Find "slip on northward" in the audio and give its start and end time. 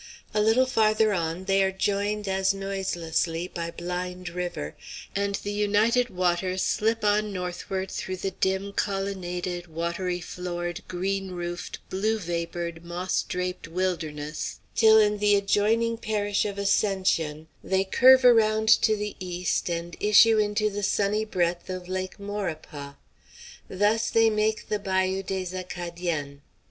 6.63-7.91